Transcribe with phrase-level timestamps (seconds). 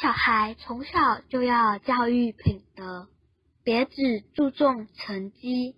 [0.00, 3.08] 小孩从小就要教育品德
[3.62, 5.76] 别只注重成绩。